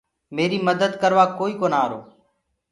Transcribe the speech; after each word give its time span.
همري 0.35 0.57
مدد 0.67 0.91
ڪروآ 1.01 1.25
ڪوئي 1.37 1.53
ڪونآ 1.59 1.79
آرو۔ 1.85 1.99